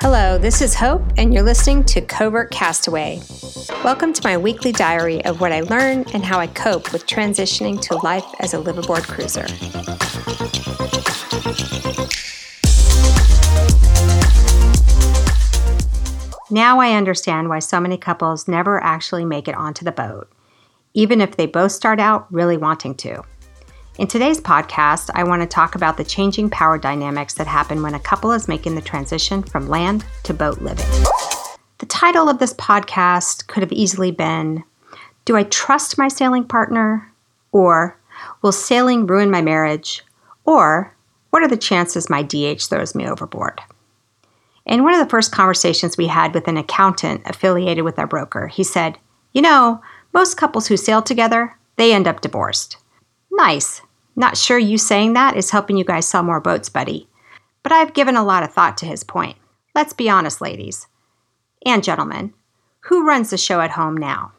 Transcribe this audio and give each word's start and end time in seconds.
Hello, 0.00 0.38
this 0.38 0.62
is 0.62 0.72
Hope, 0.76 1.02
and 1.16 1.34
you're 1.34 1.42
listening 1.42 1.82
to 1.86 2.00
Covert 2.00 2.52
Castaway. 2.52 3.20
Welcome 3.82 4.12
to 4.12 4.20
my 4.22 4.36
weekly 4.36 4.70
diary 4.70 5.24
of 5.24 5.40
what 5.40 5.50
I 5.50 5.62
learn 5.62 6.04
and 6.14 6.24
how 6.24 6.38
I 6.38 6.46
cope 6.46 6.92
with 6.92 7.08
transitioning 7.08 7.80
to 7.80 7.96
life 7.96 8.24
as 8.38 8.54
a 8.54 8.58
liveaboard 8.58 9.02
cruiser. 9.08 9.46
Now 16.52 16.78
I 16.78 16.92
understand 16.92 17.48
why 17.48 17.58
so 17.58 17.80
many 17.80 17.96
couples 17.96 18.46
never 18.46 18.80
actually 18.80 19.24
make 19.24 19.48
it 19.48 19.56
onto 19.56 19.84
the 19.84 19.90
boat, 19.90 20.30
even 20.92 21.20
if 21.20 21.36
they 21.36 21.46
both 21.46 21.72
start 21.72 21.98
out 21.98 22.32
really 22.32 22.56
wanting 22.56 22.94
to. 22.98 23.24
In 23.96 24.08
today's 24.08 24.40
podcast, 24.40 25.08
I 25.14 25.22
want 25.22 25.42
to 25.42 25.46
talk 25.46 25.76
about 25.76 25.96
the 25.96 26.02
changing 26.02 26.50
power 26.50 26.78
dynamics 26.78 27.34
that 27.34 27.46
happen 27.46 27.80
when 27.80 27.94
a 27.94 28.00
couple 28.00 28.32
is 28.32 28.48
making 28.48 28.74
the 28.74 28.82
transition 28.82 29.40
from 29.44 29.68
land 29.68 30.04
to 30.24 30.34
boat 30.34 30.60
living. 30.60 30.84
The 31.78 31.86
title 31.86 32.28
of 32.28 32.40
this 32.40 32.52
podcast 32.54 33.46
could 33.46 33.62
have 33.62 33.70
easily 33.70 34.10
been 34.10 34.64
Do 35.24 35.36
I 35.36 35.44
Trust 35.44 35.96
My 35.96 36.08
Sailing 36.08 36.42
Partner? 36.42 37.08
or 37.52 37.96
Will 38.42 38.50
Sailing 38.50 39.06
Ruin 39.06 39.30
My 39.30 39.42
Marriage? 39.42 40.04
or 40.44 40.92
What 41.30 41.44
are 41.44 41.48
the 41.48 41.56
chances 41.56 42.10
my 42.10 42.24
DH 42.24 42.62
throws 42.62 42.96
me 42.96 43.08
overboard? 43.08 43.60
In 44.66 44.82
one 44.82 44.94
of 44.94 44.98
the 44.98 45.10
first 45.10 45.30
conversations 45.30 45.96
we 45.96 46.08
had 46.08 46.34
with 46.34 46.48
an 46.48 46.56
accountant 46.56 47.22
affiliated 47.26 47.84
with 47.84 48.00
our 48.00 48.08
broker, 48.08 48.48
he 48.48 48.64
said, 48.64 48.98
You 49.32 49.42
know, 49.42 49.80
most 50.12 50.36
couples 50.36 50.66
who 50.66 50.76
sail 50.76 51.00
together, 51.00 51.56
they 51.76 51.92
end 51.92 52.08
up 52.08 52.22
divorced. 52.22 52.78
Nice. 53.36 53.82
Not 54.14 54.36
sure 54.36 54.58
you 54.58 54.78
saying 54.78 55.14
that 55.14 55.36
is 55.36 55.50
helping 55.50 55.76
you 55.76 55.84
guys 55.84 56.06
sell 56.06 56.22
more 56.22 56.40
boats, 56.40 56.68
buddy. 56.68 57.08
But 57.64 57.72
I've 57.72 57.92
given 57.92 58.14
a 58.14 58.24
lot 58.24 58.44
of 58.44 58.52
thought 58.52 58.76
to 58.78 58.86
his 58.86 59.02
point. 59.02 59.36
Let's 59.74 59.92
be 59.92 60.08
honest, 60.08 60.40
ladies 60.40 60.86
and 61.66 61.82
gentlemen. 61.82 62.32
Who 62.82 63.06
runs 63.06 63.30
the 63.30 63.36
show 63.38 63.60
at 63.60 63.72
home 63.72 63.96
now? 63.96 64.32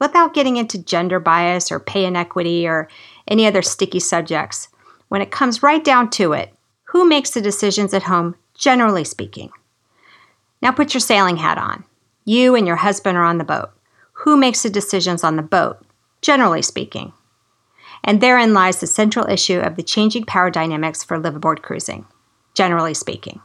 Without 0.00 0.34
getting 0.34 0.56
into 0.56 0.82
gender 0.82 1.20
bias 1.20 1.70
or 1.70 1.78
pay 1.78 2.04
inequity 2.04 2.66
or 2.66 2.88
any 3.28 3.46
other 3.46 3.62
sticky 3.62 4.00
subjects, 4.00 4.68
when 5.06 5.22
it 5.22 5.30
comes 5.30 5.62
right 5.62 5.84
down 5.84 6.10
to 6.10 6.32
it, 6.32 6.52
who 6.84 7.08
makes 7.08 7.30
the 7.30 7.40
decisions 7.40 7.94
at 7.94 8.02
home 8.02 8.34
generally 8.54 9.04
speaking. 9.04 9.50
Now 10.60 10.72
put 10.72 10.94
your 10.94 11.00
sailing 11.00 11.36
hat 11.36 11.58
on. 11.58 11.84
You 12.24 12.56
and 12.56 12.66
your 12.66 12.76
husband 12.76 13.16
are 13.16 13.24
on 13.24 13.38
the 13.38 13.44
boat. 13.44 13.70
Who 14.24 14.36
makes 14.36 14.64
the 14.64 14.70
decisions 14.70 15.22
on 15.22 15.36
the 15.36 15.42
boat, 15.42 15.78
generally 16.22 16.62
speaking? 16.62 17.12
And 18.04 18.20
therein 18.20 18.54
lies 18.54 18.80
the 18.80 18.86
central 18.86 19.28
issue 19.28 19.58
of 19.58 19.76
the 19.76 19.82
changing 19.82 20.24
power 20.24 20.50
dynamics 20.50 21.02
for 21.02 21.18
liveaboard 21.18 21.62
cruising, 21.62 22.06
generally 22.54 22.94
speaking. 22.94 23.40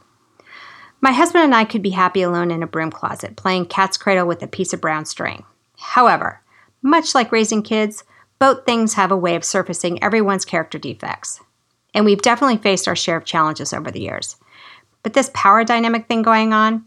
My 1.00 1.12
husband 1.12 1.44
and 1.44 1.54
I 1.54 1.64
could 1.64 1.82
be 1.82 1.90
happy 1.90 2.22
alone 2.22 2.50
in 2.52 2.62
a 2.62 2.66
broom 2.66 2.90
closet, 2.90 3.36
playing 3.36 3.66
cat's 3.66 3.96
cradle 3.96 4.26
with 4.26 4.42
a 4.42 4.46
piece 4.46 4.72
of 4.72 4.80
brown 4.80 5.04
string. 5.04 5.44
However, 5.78 6.40
much 6.80 7.14
like 7.14 7.32
raising 7.32 7.62
kids, 7.62 8.04
boat 8.38 8.64
things 8.66 8.94
have 8.94 9.10
a 9.10 9.16
way 9.16 9.34
of 9.34 9.44
surfacing 9.44 10.02
everyone's 10.02 10.44
character 10.44 10.78
defects. 10.78 11.40
And 11.94 12.04
we've 12.04 12.22
definitely 12.22 12.58
faced 12.58 12.86
our 12.86 12.96
share 12.96 13.16
of 13.16 13.24
challenges 13.24 13.72
over 13.72 13.90
the 13.90 14.00
years. 14.00 14.36
But 15.02 15.14
this 15.14 15.30
power 15.34 15.64
dynamic 15.64 16.06
thing 16.06 16.22
going 16.22 16.52
on, 16.52 16.84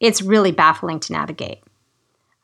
it's 0.00 0.22
really 0.22 0.52
baffling 0.52 1.00
to 1.00 1.12
navigate. 1.12 1.62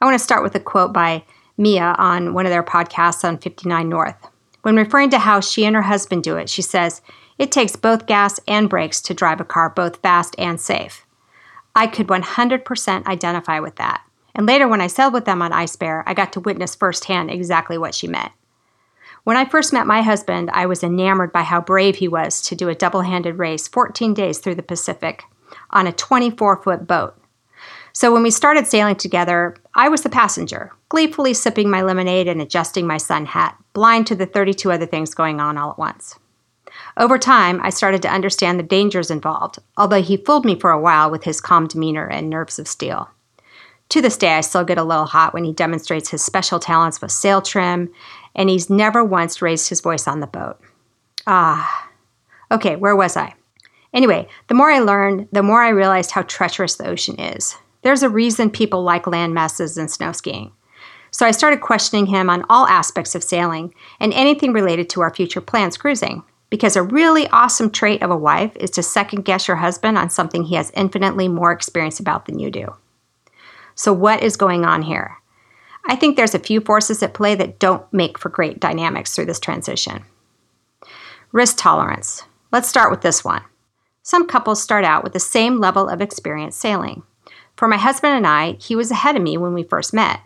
I 0.00 0.04
want 0.04 0.14
to 0.14 0.22
start 0.22 0.42
with 0.42 0.54
a 0.54 0.60
quote 0.60 0.92
by 0.92 1.24
Mia 1.56 1.94
on 1.98 2.34
one 2.34 2.46
of 2.46 2.50
their 2.50 2.62
podcasts 2.62 3.24
on 3.24 3.38
59 3.38 3.88
North. 3.88 4.28
When 4.68 4.76
referring 4.76 5.08
to 5.10 5.18
how 5.18 5.40
she 5.40 5.64
and 5.64 5.74
her 5.74 5.80
husband 5.80 6.22
do 6.22 6.36
it, 6.36 6.50
she 6.50 6.60
says, 6.60 7.00
It 7.38 7.50
takes 7.50 7.74
both 7.74 8.04
gas 8.04 8.38
and 8.46 8.68
brakes 8.68 9.00
to 9.00 9.14
drive 9.14 9.40
a 9.40 9.44
car 9.44 9.70
both 9.70 9.96
fast 10.02 10.34
and 10.36 10.60
safe. 10.60 11.06
I 11.74 11.86
could 11.86 12.08
100% 12.08 13.06
identify 13.06 13.60
with 13.60 13.76
that. 13.76 14.02
And 14.34 14.46
later, 14.46 14.68
when 14.68 14.82
I 14.82 14.86
sailed 14.86 15.14
with 15.14 15.24
them 15.24 15.40
on 15.40 15.54
Ice 15.54 15.74
Bear, 15.74 16.04
I 16.06 16.12
got 16.12 16.34
to 16.34 16.40
witness 16.40 16.74
firsthand 16.74 17.30
exactly 17.30 17.78
what 17.78 17.94
she 17.94 18.08
meant. 18.08 18.30
When 19.24 19.38
I 19.38 19.46
first 19.46 19.72
met 19.72 19.86
my 19.86 20.02
husband, 20.02 20.50
I 20.52 20.66
was 20.66 20.84
enamored 20.84 21.32
by 21.32 21.44
how 21.44 21.62
brave 21.62 21.96
he 21.96 22.06
was 22.06 22.42
to 22.42 22.54
do 22.54 22.68
a 22.68 22.74
double 22.74 23.00
handed 23.00 23.38
race 23.38 23.68
14 23.68 24.12
days 24.12 24.38
through 24.38 24.56
the 24.56 24.62
Pacific 24.62 25.24
on 25.70 25.86
a 25.86 25.92
24 25.92 26.62
foot 26.62 26.86
boat. 26.86 27.17
So 27.98 28.12
when 28.12 28.22
we 28.22 28.30
started 28.30 28.68
sailing 28.68 28.94
together, 28.94 29.56
I 29.74 29.88
was 29.88 30.02
the 30.02 30.08
passenger, 30.08 30.70
gleefully 30.88 31.34
sipping 31.34 31.68
my 31.68 31.82
lemonade 31.82 32.28
and 32.28 32.40
adjusting 32.40 32.86
my 32.86 32.96
sun 32.96 33.26
hat, 33.26 33.58
blind 33.72 34.06
to 34.06 34.14
the 34.14 34.24
32 34.24 34.70
other 34.70 34.86
things 34.86 35.14
going 35.14 35.40
on 35.40 35.58
all 35.58 35.72
at 35.72 35.80
once. 35.80 36.16
Over 36.96 37.18
time, 37.18 37.60
I 37.60 37.70
started 37.70 38.00
to 38.02 38.08
understand 38.08 38.56
the 38.56 38.62
dangers 38.62 39.10
involved, 39.10 39.58
although 39.76 40.00
he 40.00 40.16
fooled 40.16 40.44
me 40.44 40.54
for 40.54 40.70
a 40.70 40.78
while 40.78 41.10
with 41.10 41.24
his 41.24 41.40
calm 41.40 41.66
demeanor 41.66 42.06
and 42.06 42.30
nerves 42.30 42.60
of 42.60 42.68
steel. 42.68 43.10
To 43.88 44.00
this 44.00 44.16
day, 44.16 44.34
I 44.34 44.42
still 44.42 44.62
get 44.62 44.78
a 44.78 44.84
little 44.84 45.06
hot 45.06 45.34
when 45.34 45.42
he 45.42 45.52
demonstrates 45.52 46.10
his 46.10 46.24
special 46.24 46.60
talents 46.60 47.00
with 47.00 47.10
sail 47.10 47.42
trim 47.42 47.92
and 48.32 48.48
he's 48.48 48.70
never 48.70 49.02
once 49.02 49.42
raised 49.42 49.70
his 49.70 49.80
voice 49.80 50.06
on 50.06 50.20
the 50.20 50.28
boat. 50.28 50.60
Ah, 51.26 51.90
okay, 52.52 52.76
where 52.76 52.94
was 52.94 53.16
I? 53.16 53.34
Anyway, 53.92 54.28
the 54.46 54.54
more 54.54 54.70
I 54.70 54.78
learned, 54.78 55.26
the 55.32 55.42
more 55.42 55.64
I 55.64 55.70
realized 55.70 56.12
how 56.12 56.22
treacherous 56.22 56.76
the 56.76 56.86
ocean 56.86 57.18
is. 57.18 57.56
There's 57.82 58.02
a 58.02 58.08
reason 58.08 58.50
people 58.50 58.82
like 58.82 59.06
land 59.06 59.34
masses 59.34 59.78
and 59.78 59.90
snow 59.90 60.12
skiing. 60.12 60.52
So 61.10 61.26
I 61.26 61.30
started 61.30 61.60
questioning 61.60 62.06
him 62.06 62.28
on 62.28 62.44
all 62.48 62.66
aspects 62.66 63.14
of 63.14 63.24
sailing 63.24 63.74
and 63.98 64.12
anything 64.12 64.52
related 64.52 64.90
to 64.90 65.00
our 65.00 65.14
future 65.14 65.40
plans 65.40 65.76
cruising. 65.76 66.22
Because 66.50 66.76
a 66.76 66.82
really 66.82 67.28
awesome 67.28 67.70
trait 67.70 68.02
of 68.02 68.10
a 68.10 68.16
wife 68.16 68.56
is 68.56 68.70
to 68.70 68.82
second 68.82 69.24
guess 69.24 69.48
your 69.48 69.58
husband 69.58 69.98
on 69.98 70.08
something 70.08 70.44
he 70.44 70.54
has 70.54 70.72
infinitely 70.74 71.28
more 71.28 71.52
experience 71.52 72.00
about 72.00 72.24
than 72.24 72.38
you 72.38 72.50
do. 72.50 72.74
So, 73.74 73.92
what 73.92 74.22
is 74.22 74.36
going 74.36 74.64
on 74.64 74.82
here? 74.82 75.18
I 75.86 75.94
think 75.94 76.16
there's 76.16 76.34
a 76.34 76.38
few 76.38 76.60
forces 76.60 77.02
at 77.02 77.14
play 77.14 77.34
that 77.34 77.58
don't 77.58 77.90
make 77.92 78.18
for 78.18 78.30
great 78.30 78.60
dynamics 78.60 79.14
through 79.14 79.26
this 79.26 79.38
transition. 79.38 80.04
Risk 81.32 81.56
tolerance. 81.58 82.24
Let's 82.50 82.68
start 82.68 82.90
with 82.90 83.02
this 83.02 83.22
one. 83.22 83.42
Some 84.02 84.26
couples 84.26 84.62
start 84.62 84.84
out 84.84 85.04
with 85.04 85.12
the 85.12 85.20
same 85.20 85.60
level 85.60 85.88
of 85.88 86.00
experience 86.00 86.56
sailing. 86.56 87.02
For 87.58 87.66
my 87.66 87.76
husband 87.76 88.14
and 88.14 88.24
I, 88.24 88.52
he 88.60 88.76
was 88.76 88.92
ahead 88.92 89.16
of 89.16 89.22
me 89.22 89.36
when 89.36 89.52
we 89.52 89.64
first 89.64 89.92
met, 89.92 90.20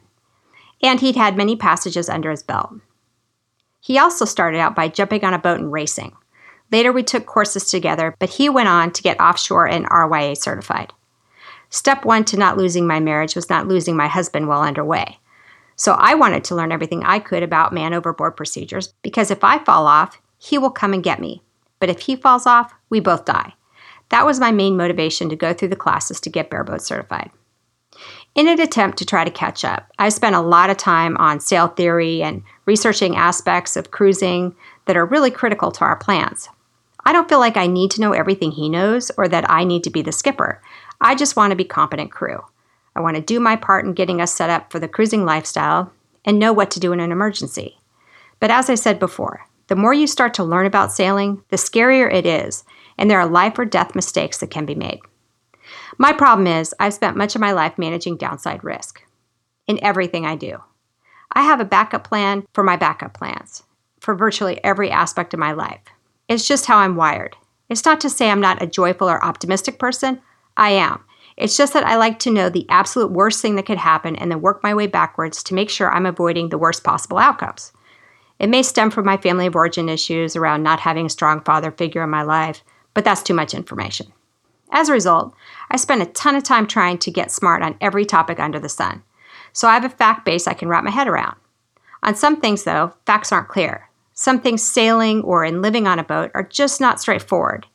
and 0.82 1.00
he'd 1.00 1.16
had 1.16 1.34
many 1.34 1.56
passages 1.56 2.10
under 2.10 2.31
his 2.31 2.43
belt. 2.43 2.75
He 3.81 3.97
also 3.98 4.26
started 4.26 4.59
out 4.59 4.75
by 4.75 4.88
jumping 4.88 5.25
on 5.25 5.32
a 5.32 5.38
boat 5.38 5.59
and 5.59 5.72
racing. 5.72 6.15
Later, 6.70 6.93
we 6.93 7.03
took 7.03 7.25
courses 7.25 7.70
together, 7.70 8.15
but 8.19 8.28
he 8.28 8.50
went 8.50 8.69
on 8.69 8.93
to 8.93 9.03
get 9.03 9.19
offshore 9.19 9.66
and 9.66 9.88
RYA 9.88 10.37
certified. 10.37 10.93
Step 11.70 12.04
one 12.04 12.26
to 12.26 12.37
not 12.37 12.59
losing 12.59 12.87
my 12.87 13.00
marriage 13.00 13.34
was 13.34 13.49
not 13.49 13.66
losing 13.66 13.97
my 13.97 14.09
husband 14.09 14.47
while 14.47 14.60
underway. 14.60 15.19
So 15.75 15.94
I 15.94 16.14
wanted 16.14 16.44
to 16.44 16.54
learn 16.54 16.70
everything 16.70 17.03
I 17.03 17.19
could 17.19 17.43
about 17.43 17.72
man 17.72 17.94
overboard 17.94 18.37
procedures 18.37 18.93
because 19.00 19.31
if 19.31 19.43
I 19.43 19.64
fall 19.64 19.87
off, 19.87 20.20
he 20.37 20.59
will 20.59 20.70
come 20.70 20.93
and 20.93 21.03
get 21.03 21.19
me. 21.19 21.43
But 21.81 21.88
if 21.88 22.00
he 22.00 22.14
falls 22.14 22.44
off, 22.44 22.75
we 22.91 23.00
both 23.00 23.25
die. 23.25 23.54
That 24.12 24.26
was 24.26 24.38
my 24.38 24.52
main 24.52 24.76
motivation 24.76 25.30
to 25.30 25.36
go 25.36 25.54
through 25.54 25.68
the 25.68 25.76
classes 25.76 26.20
to 26.20 26.30
get 26.30 26.50
bareboat 26.50 26.82
certified. 26.82 27.30
In 28.34 28.46
an 28.46 28.60
attempt 28.60 28.98
to 28.98 29.06
try 29.06 29.24
to 29.24 29.30
catch 29.30 29.64
up, 29.64 29.90
I 29.98 30.10
spent 30.10 30.36
a 30.36 30.40
lot 30.40 30.68
of 30.68 30.76
time 30.76 31.16
on 31.16 31.40
sail 31.40 31.68
theory 31.68 32.22
and 32.22 32.42
researching 32.66 33.16
aspects 33.16 33.74
of 33.74 33.90
cruising 33.90 34.54
that 34.84 34.98
are 34.98 35.06
really 35.06 35.30
critical 35.30 35.72
to 35.72 35.84
our 35.84 35.96
plans. 35.96 36.50
I 37.06 37.12
don't 37.12 37.28
feel 37.28 37.40
like 37.40 37.56
I 37.56 37.66
need 37.66 37.90
to 37.92 38.02
know 38.02 38.12
everything 38.12 38.52
he 38.52 38.68
knows 38.68 39.10
or 39.16 39.28
that 39.28 39.50
I 39.50 39.64
need 39.64 39.82
to 39.84 39.90
be 39.90 40.02
the 40.02 40.12
skipper. 40.12 40.60
I 41.00 41.14
just 41.14 41.34
want 41.34 41.50
to 41.52 41.56
be 41.56 41.64
competent 41.64 42.12
crew. 42.12 42.44
I 42.94 43.00
want 43.00 43.16
to 43.16 43.22
do 43.22 43.40
my 43.40 43.56
part 43.56 43.86
in 43.86 43.94
getting 43.94 44.20
us 44.20 44.34
set 44.34 44.50
up 44.50 44.70
for 44.70 44.78
the 44.78 44.88
cruising 44.88 45.24
lifestyle 45.24 45.90
and 46.22 46.38
know 46.38 46.52
what 46.52 46.70
to 46.72 46.80
do 46.80 46.92
in 46.92 47.00
an 47.00 47.12
emergency. 47.12 47.78
But 48.40 48.50
as 48.50 48.68
I 48.68 48.74
said 48.74 48.98
before, 48.98 49.46
the 49.72 49.76
more 49.76 49.94
you 49.94 50.06
start 50.06 50.34
to 50.34 50.44
learn 50.44 50.66
about 50.66 50.92
sailing, 50.92 51.42
the 51.48 51.56
scarier 51.56 52.12
it 52.12 52.26
is, 52.26 52.62
and 52.98 53.10
there 53.10 53.19
are 53.19 53.26
life 53.26 53.58
or 53.58 53.64
death 53.64 53.94
mistakes 53.94 54.36
that 54.36 54.50
can 54.50 54.66
be 54.66 54.74
made. 54.74 55.00
My 55.96 56.12
problem 56.12 56.46
is, 56.46 56.74
I've 56.78 56.92
spent 56.92 57.16
much 57.16 57.34
of 57.34 57.40
my 57.40 57.52
life 57.52 57.78
managing 57.78 58.19
downside 58.19 58.62
risk 58.62 59.02
in 59.66 59.82
everything 59.82 60.26
I 60.26 60.36
do. 60.36 60.58
I 61.32 61.44
have 61.44 61.58
a 61.58 61.64
backup 61.64 62.04
plan 62.04 62.44
for 62.52 62.62
my 62.62 62.76
backup 62.76 63.14
plans 63.14 63.62
for 63.98 64.14
virtually 64.14 64.62
every 64.62 64.90
aspect 64.90 65.32
of 65.32 65.40
my 65.40 65.52
life. 65.52 65.80
It's 66.28 66.46
just 66.46 66.66
how 66.66 66.76
I'm 66.76 66.94
wired. 66.94 67.34
It's 67.70 67.86
not 67.86 67.98
to 68.02 68.10
say 68.10 68.30
I'm 68.30 68.42
not 68.42 68.62
a 68.62 68.66
joyful 68.66 69.08
or 69.08 69.25
optimistic 69.25 69.78
person, 69.78 70.20
I 70.54 70.72
am. 70.72 71.02
It's 71.38 71.56
just 71.56 71.72
that 71.72 71.86
I 71.86 71.96
like 71.96 72.18
to 72.18 72.30
know 72.30 72.50
the 72.50 72.68
absolute 72.68 73.10
worst 73.10 73.40
thing 73.40 73.56
that 73.56 73.64
could 73.64 73.78
happen 73.78 74.16
and 74.16 74.30
then 74.30 74.42
work 74.42 74.62
my 74.62 74.75
way 74.75 74.86
backwards 74.86 75.42
to 75.44 75.54
make 75.54 75.70
sure 75.70 75.90
I'm 75.90 76.04
avoiding 76.04 76.50
the 76.50 76.58
worst 76.58 76.84
possible 76.84 77.16
outcomes. 77.16 77.72
It 78.42 78.50
may 78.50 78.64
stem 78.64 78.90
from 78.90 79.06
my 79.06 79.16
family 79.16 79.46
of 79.46 79.54
origin 79.54 79.88
issues 79.88 80.34
around 80.34 80.64
not 80.64 80.80
having 80.80 81.06
a 81.06 81.10
strong 81.10 81.42
father 81.42 81.70
figure 81.70 82.02
in 82.02 82.10
my 82.10 82.22
life, 82.22 82.64
but 82.92 83.04
that's 83.04 83.22
too 83.22 83.34
much 83.34 83.54
information. 83.54 84.12
As 84.72 84.88
a 84.88 84.92
result, 84.92 85.32
I 85.70 85.76
spend 85.76 86.02
a 86.02 86.06
ton 86.06 86.34
of 86.34 86.42
time 86.42 86.66
trying 86.66 86.98
to 86.98 87.12
get 87.12 87.30
smart 87.30 87.62
on 87.62 87.76
every 87.80 88.04
topic 88.04 88.40
under 88.40 88.58
the 88.58 88.68
sun. 88.68 89.04
So 89.52 89.68
I 89.68 89.74
have 89.74 89.84
a 89.84 89.88
fact 89.88 90.24
base 90.24 90.48
I 90.48 90.54
can 90.54 90.66
wrap 90.66 90.82
my 90.82 90.90
head 90.90 91.06
around. 91.06 91.36
On 92.02 92.16
some 92.16 92.40
things, 92.40 92.64
though, 92.64 92.92
facts 93.06 93.30
aren't 93.30 93.46
clear. 93.46 93.88
Some 94.12 94.40
things 94.40 94.60
sailing 94.60 95.22
or 95.22 95.44
in 95.44 95.62
living 95.62 95.86
on 95.86 96.00
a 96.00 96.04
boat 96.04 96.32
are 96.34 96.42
just 96.42 96.80
not 96.80 97.00
straightforward. 97.00 97.68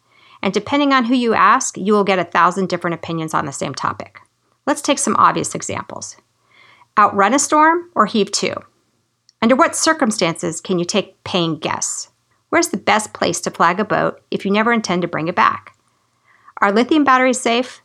And 0.44 0.54
depending 0.54 0.92
on 0.92 1.06
who 1.06 1.16
you 1.16 1.34
ask, 1.34 1.78
you 1.78 1.94
will 1.94 2.04
get 2.04 2.20
a 2.20 2.26
thousand 2.26 2.68
different 2.68 2.96
opinions 2.96 3.34
on 3.34 3.46
the 3.46 3.54
same 3.54 3.74
topic. 3.74 4.20
Let's 4.66 4.82
take 4.82 5.00
some 5.00 5.16
obvious 5.16 5.56
examples. 5.56 6.18
Outrun 6.98 7.34
a 7.34 7.40
storm 7.40 7.90
or 7.96 8.06
heave 8.06 8.34
to? 8.34 8.58
Under 9.42 9.56
what 9.56 9.76
circumstances 9.76 10.60
can 10.62 10.80
you 10.80 10.86
take 10.86 11.24
paying 11.24 11.60
guests? 11.60 12.10
Where's 12.50 12.70
the 12.70 12.78
best 12.78 13.14
place 13.14 13.40
to 13.42 13.52
flag 13.52 13.80
a 13.80 13.86
boat 13.86 14.22
if 14.32 14.46
you 14.46 14.52
never 14.52 14.74
intend 14.74 15.04
to 15.04 15.08
bring 15.08 15.28
it 15.28 15.36
back? 15.36 15.76
Are 16.60 16.72
lithium 16.72 17.04
batteries 17.04 17.40
safe? 17.40 17.82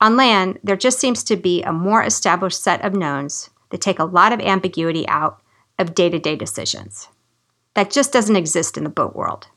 On 0.00 0.16
land, 0.16 0.60
there 0.62 0.76
just 0.76 1.00
seems 1.00 1.24
to 1.24 1.36
be 1.36 1.62
a 1.62 1.72
more 1.72 2.04
established 2.04 2.62
set 2.62 2.84
of 2.84 2.94
knowns 2.94 3.50
that 3.70 3.80
take 3.80 3.98
a 3.98 4.04
lot 4.04 4.32
of 4.32 4.40
ambiguity 4.40 5.08
out 5.08 5.40
of 5.78 5.94
day 5.94 6.08
to 6.08 6.18
day 6.18 6.36
decisions. 6.36 7.08
That 7.74 7.90
just 7.90 8.12
doesn't 8.12 8.36
exist 8.36 8.76
in 8.76 8.84
the 8.84 8.90
boat 8.90 9.16
world. 9.16 9.48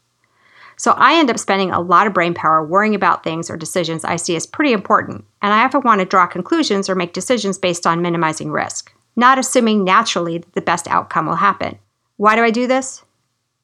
So 0.78 0.92
I 0.92 1.16
end 1.16 1.30
up 1.30 1.38
spending 1.38 1.72
a 1.72 1.80
lot 1.80 2.08
of 2.08 2.14
brain 2.14 2.34
power 2.34 2.66
worrying 2.66 2.96
about 2.96 3.24
things 3.24 3.50
or 3.50 3.58
decisions 3.58 4.04
I 4.04 4.16
see 4.16 4.36
as 4.36 4.48
pretty 4.48 4.74
important, 4.74 5.26
and 5.42 5.54
I 5.54 5.64
often 5.64 5.82
want 5.82 6.00
to 6.00 6.06
draw 6.06 6.26
conclusions 6.26 6.90
or 6.90 6.96
make 6.96 7.14
decisions 7.14 7.58
based 7.58 7.86
on 7.86 8.02
minimizing 8.02 8.52
risk, 8.52 8.94
not 9.16 9.40
assuming 9.40 9.84
naturally 9.84 10.38
that 10.38 10.54
the 10.54 10.62
best 10.62 10.88
outcome 10.88 11.26
will 11.26 11.36
happen. 11.36 11.80
Why 12.18 12.36
do 12.36 12.44
I 12.44 12.52
do 12.52 12.68
this? 12.68 13.04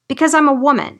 Because 0.07 0.33
I'm 0.33 0.47
a 0.47 0.53
woman. 0.53 0.99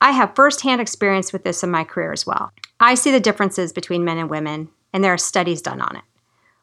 I 0.00 0.12
have 0.12 0.34
firsthand 0.34 0.80
experience 0.80 1.32
with 1.32 1.44
this 1.44 1.62
in 1.62 1.70
my 1.70 1.84
career 1.84 2.12
as 2.12 2.26
well. 2.26 2.52
I 2.80 2.94
see 2.94 3.10
the 3.10 3.20
differences 3.20 3.72
between 3.72 4.04
men 4.04 4.18
and 4.18 4.30
women, 4.30 4.68
and 4.92 5.02
there 5.02 5.12
are 5.12 5.18
studies 5.18 5.62
done 5.62 5.80
on 5.80 5.96
it. 5.96 6.04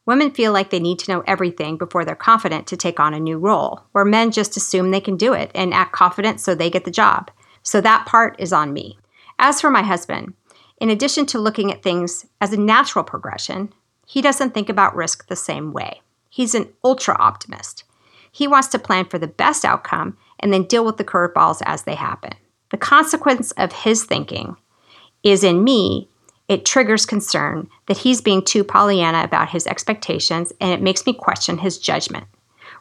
Women 0.05 0.31
feel 0.31 0.53
like 0.53 0.69
they 0.69 0.79
need 0.79 0.99
to 0.99 1.11
know 1.11 1.23
everything 1.25 1.77
before 1.77 2.05
they're 2.05 2.15
confident 2.15 2.67
to 2.67 2.77
take 2.77 2.99
on 2.99 3.13
a 3.13 3.19
new 3.19 3.37
role, 3.37 3.83
where 3.91 4.05
men 4.05 4.31
just 4.31 4.55
assume 4.55 4.91
they 4.91 5.01
can 5.01 5.17
do 5.17 5.33
it 5.33 5.51
and 5.55 5.73
act 5.73 5.93
confident 5.93 6.39
so 6.39 6.53
they 6.53 6.69
get 6.69 6.85
the 6.85 6.91
job. 6.91 7.31
So 7.63 7.81
that 7.81 8.05
part 8.05 8.35
is 8.39 8.53
on 8.53 8.71
me. 8.71 8.99
As 9.39 9.59
for 9.59 9.69
my 9.69 9.81
husband, 9.81 10.33
in 10.79 10.89
addition 10.89 11.25
to 11.27 11.39
looking 11.39 11.71
at 11.71 11.81
things 11.81 12.25
as 12.39 12.53
a 12.53 12.57
natural 12.57 13.03
progression, 13.03 13.73
he 14.05 14.21
doesn't 14.21 14.53
think 14.53 14.69
about 14.69 14.95
risk 14.95 15.27
the 15.27 15.35
same 15.35 15.73
way. 15.73 16.01
He's 16.35 16.53
an 16.53 16.67
ultra 16.83 17.15
optimist. 17.17 17.85
He 18.29 18.45
wants 18.45 18.67
to 18.67 18.77
plan 18.77 19.05
for 19.05 19.17
the 19.17 19.25
best 19.25 19.63
outcome 19.63 20.17
and 20.37 20.51
then 20.51 20.63
deal 20.63 20.83
with 20.83 20.97
the 20.97 21.05
curveballs 21.05 21.61
as 21.65 21.83
they 21.83 21.95
happen. 21.95 22.33
The 22.71 22.77
consequence 22.77 23.51
of 23.51 23.71
his 23.71 24.03
thinking 24.03 24.57
is 25.23 25.45
in 25.45 25.63
me, 25.63 26.09
it 26.49 26.65
triggers 26.65 27.05
concern 27.05 27.69
that 27.85 27.99
he's 27.99 28.19
being 28.19 28.43
too 28.43 28.65
Pollyanna 28.65 29.23
about 29.23 29.51
his 29.51 29.65
expectations 29.65 30.51
and 30.59 30.73
it 30.73 30.81
makes 30.81 31.05
me 31.05 31.13
question 31.13 31.59
his 31.59 31.77
judgment, 31.77 32.25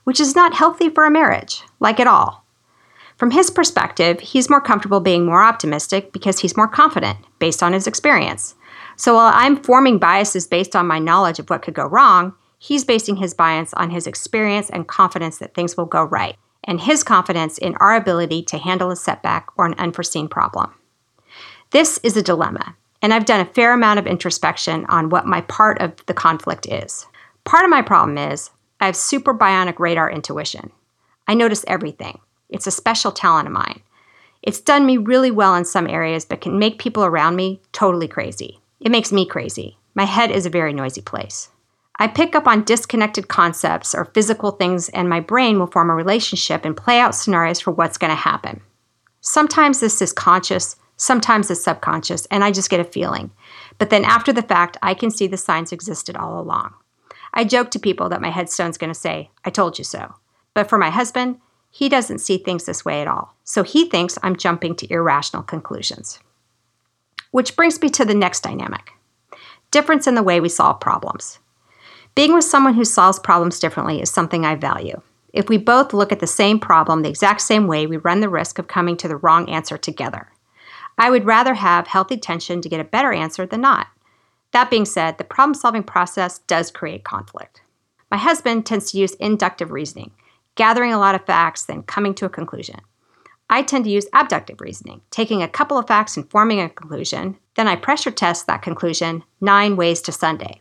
which 0.02 0.18
is 0.18 0.34
not 0.34 0.54
healthy 0.54 0.88
for 0.88 1.04
a 1.04 1.10
marriage, 1.12 1.62
like 1.78 2.00
at 2.00 2.08
all. 2.08 2.44
From 3.18 3.30
his 3.30 3.52
perspective, 3.52 4.18
he's 4.18 4.50
more 4.50 4.60
comfortable 4.60 4.98
being 4.98 5.26
more 5.26 5.44
optimistic 5.44 6.12
because 6.12 6.40
he's 6.40 6.56
more 6.56 6.66
confident 6.66 7.18
based 7.38 7.62
on 7.62 7.72
his 7.72 7.86
experience. 7.86 8.56
So 8.96 9.14
while 9.14 9.30
I'm 9.32 9.62
forming 9.62 9.98
biases 9.98 10.48
based 10.48 10.74
on 10.74 10.88
my 10.88 10.98
knowledge 10.98 11.38
of 11.38 11.48
what 11.48 11.62
could 11.62 11.74
go 11.74 11.86
wrong, 11.86 12.34
he's 12.64 12.82
basing 12.82 13.16
his 13.16 13.34
bias 13.34 13.75
on 13.75 13.90
his 13.90 14.06
experience 14.06 14.70
and 14.70 14.88
confidence 14.88 15.37
that 15.37 15.52
things 15.52 15.76
will 15.76 15.84
go 15.84 16.02
right, 16.02 16.37
and 16.64 16.81
his 16.81 17.05
confidence 17.05 17.58
in 17.58 17.75
our 17.75 17.94
ability 17.94 18.43
to 18.43 18.56
handle 18.56 18.90
a 18.90 18.96
setback 18.96 19.49
or 19.58 19.66
an 19.66 19.75
unforeseen 19.75 20.26
problem. 20.26 20.72
This 21.72 22.00
is 22.02 22.16
a 22.16 22.22
dilemma, 22.22 22.75
and 23.02 23.12
I've 23.12 23.26
done 23.26 23.40
a 23.40 23.52
fair 23.52 23.75
amount 23.75 23.99
of 23.99 24.06
introspection 24.06 24.87
on 24.87 25.11
what 25.11 25.26
my 25.26 25.43
part 25.43 25.78
of 25.82 25.94
the 26.06 26.14
conflict 26.14 26.66
is. 26.66 27.06
Part 27.44 27.64
of 27.64 27.70
my 27.70 27.82
problem 27.82 28.16
is 28.16 28.49
I 28.81 28.87
have 28.87 28.96
super 28.96 29.34
bionic 29.34 29.78
radar 29.78 30.10
intuition. 30.10 30.72
I 31.28 31.34
notice 31.34 31.67
everything. 31.69 32.19
It's 32.49 32.67
a 32.67 32.70
special 32.70 33.12
talent 33.12 33.46
of 33.46 33.52
mine. 33.52 33.82
It's 34.43 34.60
done 34.62 34.87
me 34.87 34.96
really 34.96 35.31
well 35.31 35.55
in 35.55 35.67
some 35.67 35.87
areas, 35.87 36.25
but 36.25 36.40
can 36.40 36.58
make 36.58 36.78
people 36.78 37.05
around 37.05 37.37
me 37.37 37.60
totally 37.72 38.08
crazy. 38.08 38.60
It 38.81 38.90
makes 38.90 39.12
me 39.12 39.26
crazy. 39.26 39.76
My 39.94 40.05
head 40.05 40.31
is 40.31 40.46
a 40.46 40.50
very 40.50 40.72
noisy 40.72 41.02
place. 41.02 41.50
I 41.96 42.08
pick 42.08 42.35
up 42.35 42.49
on 42.49 42.64
disconnected 42.64 43.29
concepts 43.29 43.94
or 43.94 44.06
physical 44.06 44.50
things, 44.50 44.88
and 44.88 45.08
my 45.08 45.20
brain 45.20 45.58
will 45.58 45.69
form 45.69 45.91
a 45.91 45.94
relationship 45.94 46.64
and 46.64 46.76
play 46.76 46.99
out 46.99 47.14
scenarios 47.14 47.61
for 47.61 47.70
what's 47.70 47.99
going 47.99 48.11
to 48.11 48.17
happen. 48.17 48.61
Sometimes 49.20 49.81
this 49.81 50.02
is 50.02 50.12
conscious, 50.12 50.76
sometimes 50.96 51.50
it's 51.50 51.62
subconscious, 51.62 52.26
and 52.26 52.43
I 52.43 52.50
just 52.50 52.69
get 52.69 52.81
a 52.81 52.85
feeling. 52.85 53.31
But 53.79 53.91
then 53.91 54.05
after 54.05 54.32
the 54.32 54.43
fact, 54.43 54.76
I 54.82 54.94
can 54.94 55.11
see 55.11 55.26
the 55.26 55.37
signs 55.37 55.73
existed 55.73 56.17
all 56.17 56.41
along. 56.41 56.75
I 57.32 57.44
joke 57.44 57.70
to 57.73 57.79
people 57.79 58.08
that 58.08 58.20
my 58.20 58.31
headstone's 58.31 58.79
going 58.79 58.93
to 58.93 58.99
say, 58.99 59.31
I 59.44 59.50
told 59.50 59.79
you 59.79 59.85
so. 59.85 60.14
But 60.52 60.69
for 60.69 60.79
my 60.79 60.91
husband, 60.91 61.41
he 61.70 61.88
doesn't 61.88 62.20
see 62.20 62.38
things 62.38 62.64
this 62.64 62.85
way 62.85 63.00
at 63.02 63.08
all. 63.08 63.35
So 63.44 63.62
he 63.62 63.88
thinks 63.88 64.19
I'm 64.23 64.37
jumping 64.37 64.76
to 64.76 64.93
irrational 64.93 65.43
conclusions. 65.43 66.20
Which 67.31 67.56
brings 67.56 67.81
me 67.82 67.88
to 67.91 68.05
the 68.05 68.14
next 68.14 68.43
dynamic 68.43 68.91
difference 69.73 70.06
in 70.06 70.14
the 70.14 70.23
way 70.23 70.41
we 70.41 70.49
solve 70.49 70.79
problems. 70.79 71.41
Being 72.14 72.32
with 72.32 72.44
someone 72.44 72.75
who 72.75 72.84
solves 72.84 73.19
problems 73.19 73.58
differently 73.58 74.00
is 74.00 74.11
something 74.11 74.44
I 74.44 74.55
value. 74.55 75.00
If 75.32 75.49
we 75.49 75.56
both 75.56 75.93
look 75.93 76.12
at 76.12 76.20
the 76.20 76.28
same 76.28 76.61
problem 76.61 77.02
the 77.02 77.08
exact 77.08 77.40
same 77.40 77.66
way, 77.66 77.87
we 77.87 77.96
run 77.96 78.20
the 78.20 78.28
risk 78.28 78.58
of 78.58 78.69
coming 78.69 78.96
to 78.99 79.08
the 79.08 79.16
wrong 79.16 79.49
answer 79.50 79.76
together. 79.76 80.28
I 80.96 81.11
would 81.11 81.26
rather 81.26 81.55
have 81.55 81.88
healthy 81.88 82.16
tension 82.16 82.61
to 82.61 82.69
get 82.69 82.78
a 82.78 82.84
better 82.84 83.12
answer 83.12 83.46
than 83.46 83.62
not. 83.62 83.88
That 84.52 84.70
being 84.70 84.84
said, 84.84 85.19
the 85.19 85.25
problem 85.25 85.55
solving 85.55 85.82
process 85.82 86.38
does 86.38 86.70
create 86.70 87.02
conflict. 87.02 87.62
My 88.12 88.17
husband 88.17 88.64
tends 88.64 88.93
to 88.93 88.99
use 88.99 89.14
inductive 89.14 89.72
reasoning 89.72 90.12
gathering 90.56 90.93
a 90.93 90.99
lot 90.99 91.17
of 91.17 91.26
facts, 91.26 91.64
then 91.64 91.82
coming 91.82 92.14
to 92.14 92.26
a 92.26 92.31
conclusion. 92.31 92.81
I 93.50 93.62
tend 93.62 93.84
to 93.84 93.90
use 93.90 94.06
abductive 94.12 94.60
reasoning, 94.60 95.00
taking 95.10 95.43
a 95.43 95.49
couple 95.49 95.78
of 95.78 95.88
facts 95.88 96.17
and 96.17 96.31
forming 96.31 96.60
a 96.60 96.69
conclusion, 96.69 97.37
then 97.56 97.69
I 97.69 97.76
pressure 97.76 98.10
test 98.10 98.46
that 98.46 98.62
conclusion 98.62 99.25
nine 99.40 99.76
ways 99.76 100.00
to 100.02 100.12
Sunday. 100.12 100.60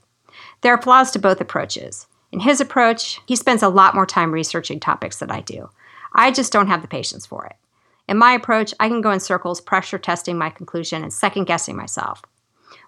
There 0.63 0.73
are 0.73 0.81
flaws 0.81 1.11
to 1.11 1.19
both 1.19 1.41
approaches. 1.41 2.07
In 2.31 2.39
his 2.39 2.61
approach, 2.61 3.19
he 3.27 3.35
spends 3.35 3.61
a 3.61 3.67
lot 3.69 3.93
more 3.93 4.05
time 4.05 4.31
researching 4.31 4.79
topics 4.79 5.19
than 5.19 5.29
I 5.29 5.41
do. 5.41 5.69
I 6.15 6.31
just 6.31 6.53
don't 6.53 6.67
have 6.67 6.81
the 6.81 6.87
patience 6.87 7.25
for 7.25 7.45
it. 7.45 7.57
In 8.07 8.17
my 8.17 8.31
approach, 8.31 8.73
I 8.79 8.87
can 8.87 9.01
go 9.01 9.11
in 9.11 9.19
circles 9.19 9.59
pressure 9.59 9.97
testing 9.97 10.37
my 10.37 10.49
conclusion 10.49 11.03
and 11.03 11.11
second 11.11 11.45
guessing 11.45 11.75
myself. 11.75 12.21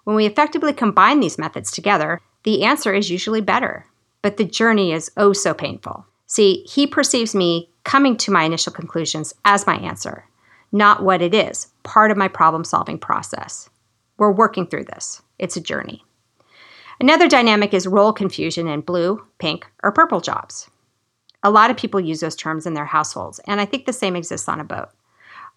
When 0.04 0.16
we 0.16 0.24
effectively 0.24 0.72
combine 0.72 1.20
these 1.20 1.38
methods 1.38 1.70
together, 1.70 2.20
the 2.44 2.64
answer 2.64 2.94
is 2.94 3.10
usually 3.10 3.42
better, 3.42 3.86
but 4.22 4.38
the 4.38 4.44
journey 4.44 4.92
is 4.92 5.10
oh 5.18 5.34
so 5.34 5.52
painful. 5.52 6.06
See, 6.26 6.64
he 6.64 6.86
perceives 6.86 7.34
me 7.34 7.68
coming 7.84 8.16
to 8.18 8.32
my 8.32 8.44
initial 8.44 8.72
conclusions 8.72 9.34
as 9.44 9.66
my 9.66 9.76
answer, 9.76 10.24
not 10.72 11.02
what 11.02 11.20
it 11.20 11.34
is, 11.34 11.68
part 11.82 12.10
of 12.10 12.16
my 12.16 12.28
problem 12.28 12.64
solving 12.64 12.98
process. 12.98 13.68
We're 14.16 14.32
working 14.32 14.66
through 14.66 14.84
this. 14.84 15.20
It's 15.38 15.56
a 15.56 15.60
journey. 15.60 16.04
Another 16.98 17.28
dynamic 17.28 17.74
is 17.74 17.86
role 17.86 18.12
confusion 18.12 18.66
in 18.66 18.80
blue, 18.80 19.26
pink, 19.38 19.66
or 19.82 19.92
purple 19.92 20.20
jobs. 20.20 20.70
A 21.42 21.50
lot 21.50 21.70
of 21.70 21.76
people 21.76 22.00
use 22.00 22.20
those 22.20 22.34
terms 22.34 22.66
in 22.66 22.72
their 22.72 22.86
households, 22.86 23.38
and 23.46 23.60
I 23.60 23.66
think 23.66 23.84
the 23.84 23.92
same 23.92 24.16
exists 24.16 24.48
on 24.48 24.60
a 24.60 24.64
boat. 24.64 24.88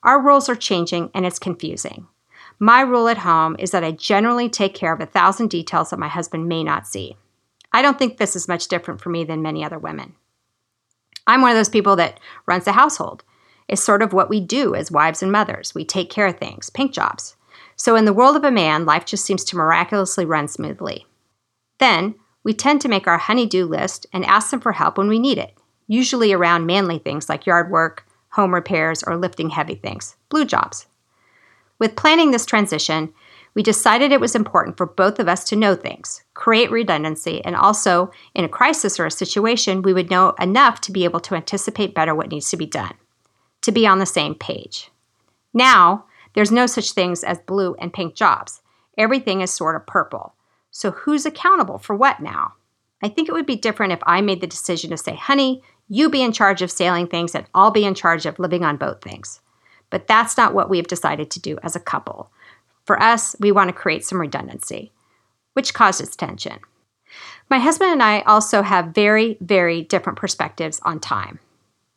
Our 0.03 0.21
roles 0.21 0.49
are 0.49 0.55
changing 0.55 1.11
and 1.13 1.25
it's 1.25 1.39
confusing. 1.39 2.07
My 2.59 2.81
rule 2.81 3.07
at 3.07 3.19
home 3.19 3.55
is 3.57 3.71
that 3.71 3.85
I 3.85 3.91
generally 3.91 4.49
take 4.49 4.73
care 4.73 4.93
of 4.93 4.99
a 4.99 5.05
thousand 5.05 5.49
details 5.49 5.89
that 5.89 5.99
my 5.99 6.09
husband 6.09 6.47
may 6.47 6.63
not 6.63 6.85
see. 6.85 7.15
I 7.71 7.81
don't 7.81 7.97
think 7.97 8.17
this 8.17 8.35
is 8.35 8.47
much 8.47 8.67
different 8.67 8.99
for 8.99 9.09
me 9.09 9.23
than 9.23 9.41
many 9.41 9.63
other 9.63 9.79
women. 9.79 10.15
I'm 11.25 11.41
one 11.41 11.51
of 11.51 11.57
those 11.57 11.69
people 11.69 11.95
that 11.97 12.19
runs 12.47 12.65
the 12.65 12.73
household. 12.73 13.23
It's 13.69 13.83
sort 13.83 14.01
of 14.01 14.11
what 14.11 14.29
we 14.29 14.41
do 14.41 14.75
as 14.75 14.91
wives 14.91 15.23
and 15.23 15.31
mothers. 15.31 15.73
We 15.73 15.85
take 15.85 16.09
care 16.09 16.27
of 16.27 16.37
things, 16.37 16.69
pink 16.69 16.91
jobs. 16.91 17.35
So, 17.75 17.95
in 17.95 18.05
the 18.05 18.13
world 18.13 18.35
of 18.35 18.43
a 18.43 18.51
man, 18.51 18.85
life 18.85 19.05
just 19.05 19.23
seems 19.23 19.43
to 19.45 19.55
miraculously 19.55 20.25
run 20.25 20.47
smoothly. 20.47 21.05
Then, 21.79 22.15
we 22.43 22.53
tend 22.53 22.81
to 22.81 22.89
make 22.89 23.07
our 23.07 23.17
honey-do 23.17 23.65
list 23.65 24.05
and 24.13 24.25
ask 24.25 24.51
them 24.51 24.61
for 24.61 24.71
help 24.71 24.97
when 24.97 25.09
we 25.09 25.19
need 25.19 25.37
it, 25.37 25.57
usually 25.87 26.31
around 26.31 26.65
manly 26.65 26.99
things 26.99 27.27
like 27.27 27.45
yard 27.45 27.71
work, 27.71 28.05
home 28.29 28.53
repairs, 28.53 29.03
or 29.03 29.17
lifting 29.17 29.49
heavy 29.49 29.75
things, 29.75 30.15
blue 30.29 30.45
jobs. 30.45 30.87
With 31.79 31.95
planning 31.95 32.31
this 32.31 32.45
transition, 32.45 33.13
we 33.55 33.63
decided 33.63 34.11
it 34.11 34.21
was 34.21 34.35
important 34.35 34.77
for 34.77 34.85
both 34.85 35.19
of 35.19 35.27
us 35.27 35.43
to 35.45 35.55
know 35.55 35.75
things, 35.75 36.21
create 36.33 36.69
redundancy, 36.69 37.43
and 37.43 37.55
also, 37.55 38.11
in 38.35 38.45
a 38.45 38.49
crisis 38.49 38.99
or 38.99 39.05
a 39.05 39.11
situation, 39.11 39.81
we 39.81 39.93
would 39.93 40.11
know 40.11 40.35
enough 40.39 40.79
to 40.81 40.91
be 40.91 41.03
able 41.03 41.19
to 41.21 41.35
anticipate 41.35 41.95
better 41.95 42.13
what 42.13 42.29
needs 42.29 42.49
to 42.51 42.57
be 42.57 42.67
done, 42.67 42.93
to 43.61 43.71
be 43.71 43.87
on 43.87 43.99
the 43.99 44.05
same 44.05 44.35
page. 44.35 44.91
Now, 45.53 46.05
there's 46.33 46.51
no 46.51 46.67
such 46.67 46.91
things 46.91 47.23
as 47.23 47.39
blue 47.39 47.75
and 47.79 47.91
pink 47.91 48.13
jobs. 48.15 48.61
Everything 48.97 49.41
is 49.41 49.51
sort 49.51 49.75
of 49.75 49.87
purple. 49.87 50.35
So, 50.79 50.91
who's 50.91 51.25
accountable 51.25 51.77
for 51.77 51.93
what 51.93 52.21
now? 52.21 52.53
I 53.03 53.09
think 53.09 53.27
it 53.27 53.33
would 53.33 53.45
be 53.45 53.57
different 53.57 53.91
if 53.91 53.99
I 54.03 54.21
made 54.21 54.39
the 54.39 54.47
decision 54.47 54.91
to 54.91 54.97
say, 54.97 55.13
honey, 55.13 55.61
you 55.89 56.09
be 56.09 56.21
in 56.23 56.31
charge 56.31 56.61
of 56.61 56.71
sailing 56.71 57.05
things 57.05 57.35
and 57.35 57.45
I'll 57.53 57.69
be 57.69 57.83
in 57.83 57.95
charge 57.95 58.25
of 58.25 58.39
living 58.39 58.63
on 58.63 58.77
boat 58.77 59.01
things. 59.01 59.41
But 59.89 60.07
that's 60.07 60.37
not 60.37 60.53
what 60.53 60.69
we've 60.69 60.87
decided 60.87 61.31
to 61.31 61.41
do 61.41 61.59
as 61.63 61.75
a 61.75 61.81
couple. 61.81 62.31
For 62.85 62.97
us, 62.97 63.35
we 63.41 63.51
want 63.51 63.67
to 63.67 63.73
create 63.73 64.05
some 64.05 64.21
redundancy, 64.21 64.93
which 65.51 65.73
causes 65.73 66.15
tension. 66.15 66.59
My 67.49 67.59
husband 67.59 67.91
and 67.91 68.01
I 68.01 68.21
also 68.21 68.61
have 68.61 68.95
very, 68.95 69.37
very 69.41 69.81
different 69.81 70.17
perspectives 70.17 70.79
on 70.85 71.01
time. 71.01 71.39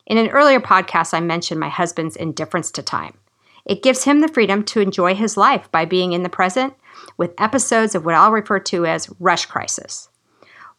In 0.07 0.19
an 0.19 0.31
earlier 0.31 0.59
podcast, 0.59 1.15
I 1.15 1.21
mentioned 1.21 1.61
my 1.61 1.69
husband's 1.69 2.17
indifference 2.17 2.73
to 2.73 2.83
time. 2.83 3.17
It 3.65 3.85
gives 3.85 4.03
him 4.03 4.23
the 4.23 4.27
freedom 4.27 4.65
to 4.65 4.81
enjoy 4.81 5.15
his 5.15 5.37
life 5.37 5.71
by 5.71 5.85
being 5.85 6.15
in 6.15 6.25
the 6.25 6.29
present 6.29 6.75
with 7.17 7.35
episodes 7.39 7.95
of 7.95 8.05
what 8.05 8.15
I'll 8.15 8.33
refer 8.33 8.59
to 8.59 8.87
as 8.87 9.11
rush 9.21 9.47
crisis. 9.47 10.09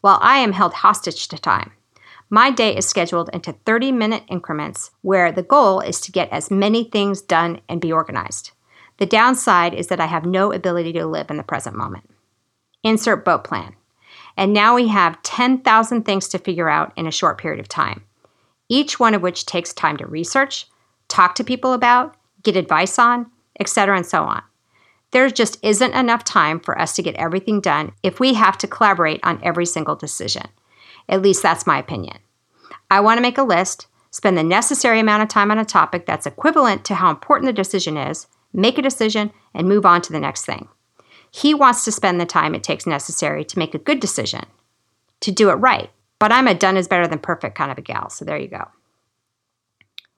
While 0.00 0.18
I 0.20 0.38
am 0.38 0.52
held 0.52 0.74
hostage 0.74 1.28
to 1.28 1.38
time, 1.38 1.72
my 2.30 2.50
day 2.50 2.76
is 2.76 2.86
scheduled 2.86 3.30
into 3.32 3.52
30 3.52 3.92
minute 3.92 4.24
increments 4.28 4.90
where 5.02 5.30
the 5.30 5.42
goal 5.42 5.80
is 5.80 6.00
to 6.02 6.12
get 6.12 6.30
as 6.30 6.50
many 6.50 6.84
things 6.84 7.20
done 7.20 7.60
and 7.68 7.80
be 7.80 7.92
organized. 7.92 8.50
The 8.98 9.06
downside 9.06 9.74
is 9.74 9.88
that 9.88 10.00
I 10.00 10.06
have 10.06 10.24
no 10.24 10.52
ability 10.52 10.92
to 10.94 11.06
live 11.06 11.30
in 11.30 11.36
the 11.36 11.42
present 11.42 11.76
moment. 11.76 12.08
Insert 12.82 13.24
boat 13.24 13.44
plan. 13.44 13.74
And 14.36 14.52
now 14.52 14.74
we 14.74 14.88
have 14.88 15.22
10,000 15.22 16.02
things 16.04 16.28
to 16.28 16.38
figure 16.38 16.68
out 16.68 16.92
in 16.96 17.06
a 17.06 17.12
short 17.12 17.38
period 17.38 17.60
of 17.60 17.68
time, 17.68 18.04
each 18.68 18.98
one 18.98 19.14
of 19.14 19.22
which 19.22 19.46
takes 19.46 19.72
time 19.72 19.96
to 19.98 20.06
research, 20.06 20.66
talk 21.08 21.34
to 21.36 21.44
people 21.44 21.72
about, 21.72 22.16
get 22.42 22.56
advice 22.56 22.98
on, 22.98 23.30
etc., 23.60 23.96
and 23.96 24.06
so 24.06 24.24
on. 24.24 24.42
There 25.14 25.30
just 25.30 25.58
isn't 25.62 25.94
enough 25.94 26.24
time 26.24 26.58
for 26.58 26.76
us 26.76 26.96
to 26.96 27.02
get 27.02 27.14
everything 27.14 27.60
done 27.60 27.92
if 28.02 28.18
we 28.18 28.34
have 28.34 28.58
to 28.58 28.66
collaborate 28.66 29.20
on 29.22 29.38
every 29.44 29.64
single 29.64 29.94
decision. 29.94 30.48
At 31.08 31.22
least 31.22 31.40
that's 31.40 31.68
my 31.68 31.78
opinion. 31.78 32.18
I 32.90 32.98
want 32.98 33.18
to 33.18 33.22
make 33.22 33.38
a 33.38 33.44
list, 33.44 33.86
spend 34.10 34.36
the 34.36 34.42
necessary 34.42 34.98
amount 34.98 35.22
of 35.22 35.28
time 35.28 35.52
on 35.52 35.58
a 35.60 35.64
topic 35.64 36.04
that's 36.04 36.26
equivalent 36.26 36.84
to 36.86 36.96
how 36.96 37.10
important 37.10 37.46
the 37.46 37.52
decision 37.52 37.96
is, 37.96 38.26
make 38.52 38.76
a 38.76 38.82
decision, 38.82 39.30
and 39.54 39.68
move 39.68 39.86
on 39.86 40.02
to 40.02 40.12
the 40.12 40.18
next 40.18 40.46
thing. 40.46 40.66
He 41.30 41.54
wants 41.54 41.84
to 41.84 41.92
spend 41.92 42.20
the 42.20 42.26
time 42.26 42.52
it 42.52 42.64
takes 42.64 42.84
necessary 42.84 43.44
to 43.44 43.58
make 43.58 43.72
a 43.72 43.78
good 43.78 44.00
decision, 44.00 44.46
to 45.20 45.30
do 45.30 45.48
it 45.50 45.54
right. 45.54 45.90
But 46.18 46.32
I'm 46.32 46.48
a 46.48 46.54
done 46.54 46.76
is 46.76 46.88
better 46.88 47.06
than 47.06 47.20
perfect 47.20 47.56
kind 47.56 47.70
of 47.70 47.78
a 47.78 47.82
gal, 47.82 48.10
so 48.10 48.24
there 48.24 48.36
you 48.36 48.48
go. 48.48 48.66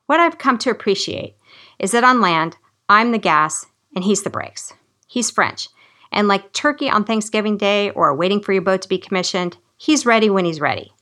What 0.07 0.21
I've 0.21 0.39
come 0.39 0.57
to 0.57 0.71
appreciate 0.71 1.37
is 1.79 1.91
that 1.91 2.03
on 2.03 2.23
land, 2.23 2.57
I'm 2.89 3.13
the 3.13 3.19
gas 3.19 3.67
and 3.95 4.03
he's 4.03 4.23
the 4.23 4.31
brakes. 4.31 4.73
He's 5.07 5.31
French. 5.31 5.69
And 6.13 6.29
like 6.29 6.53
turkey 6.53 6.89
on 6.89 7.05
Thanksgiving 7.05 7.57
Day 7.57 7.91
or 7.91 8.15
waiting 8.15 8.41
for 8.41 8.53
your 8.53 8.63
boat 8.63 8.83
to 8.83 8.89
be 8.89 8.99
commissioned, 8.99 9.57
he's 9.77 10.07
ready 10.07 10.31
when 10.31 10.45
he's 10.45 10.61
ready. 10.61 10.93